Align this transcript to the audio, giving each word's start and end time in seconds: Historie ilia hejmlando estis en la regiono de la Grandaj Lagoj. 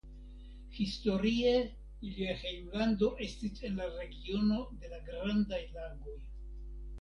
Historie 0.75 1.51
ilia 2.07 2.33
hejmlando 2.43 3.11
estis 3.27 3.61
en 3.69 3.77
la 3.83 3.91
regiono 3.99 4.59
de 4.81 4.91
la 4.95 5.01
Grandaj 5.11 5.61
Lagoj. 5.77 6.19